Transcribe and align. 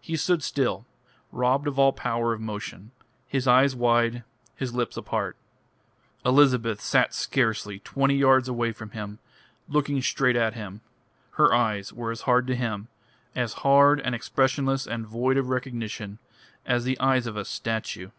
He 0.00 0.14
stood 0.16 0.44
still, 0.44 0.86
robbed 1.32 1.66
of 1.66 1.76
all 1.76 1.92
power 1.92 2.32
of 2.32 2.40
motion, 2.40 2.92
his 3.26 3.48
eyes 3.48 3.74
wide, 3.74 4.22
his 4.54 4.72
lips 4.72 4.96
apart. 4.96 5.34
Elizabeth 6.24 6.80
sat 6.80 7.12
scarcely 7.12 7.80
twenty 7.80 8.14
yards 8.14 8.46
away 8.46 8.70
from 8.70 8.90
him, 8.90 9.18
looking 9.68 10.00
straight 10.02 10.36
at 10.36 10.54
him. 10.54 10.82
Her 11.32 11.52
eyes 11.52 11.92
were 11.92 12.12
as 12.12 12.20
hard 12.30 12.46
to 12.46 12.54
him, 12.54 12.86
as 13.34 13.54
hard 13.66 14.00
and 14.02 14.14
expressionless 14.14 14.86
and 14.86 15.04
void 15.04 15.36
of 15.36 15.48
recognition, 15.48 16.20
as 16.64 16.84
the 16.84 17.00
eyes 17.00 17.26
of 17.26 17.36
a 17.36 17.44
statue. 17.44 18.10